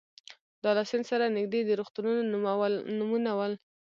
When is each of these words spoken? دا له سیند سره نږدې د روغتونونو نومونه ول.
دا 0.63 0.69
له 0.77 0.83
سیند 0.89 1.05
سره 1.11 1.25
نږدې 1.37 1.61
د 1.65 1.69
روغتونونو 1.79 2.21
نومونه 2.97 3.31
ول. 3.37 3.53